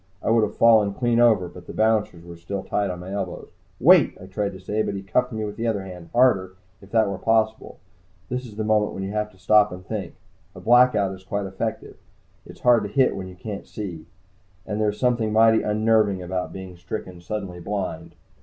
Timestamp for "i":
0.23-0.31, 4.19-4.25